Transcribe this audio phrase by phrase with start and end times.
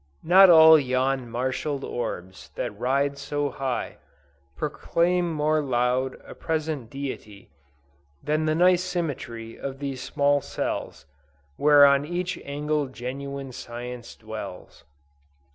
[0.23, 3.97] Not all yon marshall'd orbs, that ride so high,
[4.57, 7.51] Proclaim more loud a present Deity,
[8.23, 11.05] Than the nice symmetry of these small cells,
[11.55, 14.85] Where on each angle genuine science dwells."